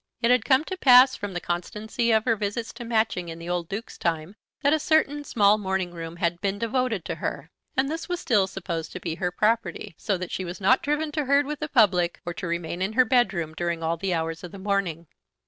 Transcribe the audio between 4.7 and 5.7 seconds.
a certain small